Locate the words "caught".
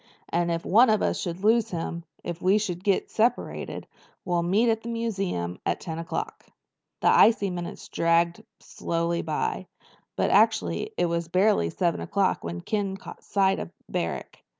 12.97-13.23